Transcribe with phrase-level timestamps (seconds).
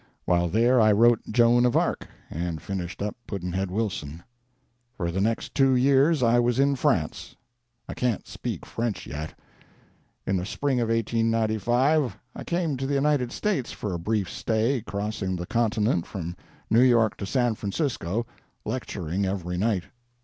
[0.25, 4.23] While there I wrote 'Joan of Arc' and finished up 'Pudd'nhead Wilson.'
[4.97, 7.35] For the next two years I was in France.
[7.87, 9.35] I can't speak French yet.
[10.25, 14.81] In the spring of 1895 I came to the United States for a brief stay,
[14.81, 16.35] crossing the continent from
[16.71, 18.25] New York to San Francisco,
[18.65, 19.83] lecturing every night.